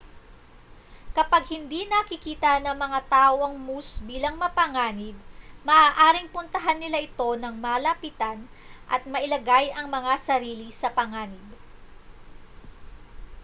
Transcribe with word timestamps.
kapag 1.17 1.43
hindi 1.53 1.81
nakikita 1.93 2.53
ng 2.61 2.73
mga 2.85 2.99
tao 3.15 3.35
ang 3.45 3.53
moose 3.65 3.91
bilang 4.09 4.33
mapanganib 4.43 5.13
maaaring 5.69 6.25
puntahan 6.35 6.79
nila 6.81 6.97
ito 7.07 7.29
nang 7.39 7.55
malapitan 7.65 8.39
at 8.93 9.01
mailagay 9.13 9.65
ang 9.71 9.87
mga 9.95 10.13
sarili 10.27 10.69
sa 10.81 10.89
panganib 10.97 11.45